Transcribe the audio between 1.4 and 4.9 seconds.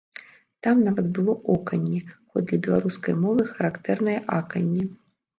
оканне, хоць для беларускай мовы характэрнае аканне.